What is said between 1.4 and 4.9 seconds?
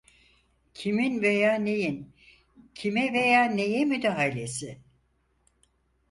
neyin, kime veya neye müdahalesi?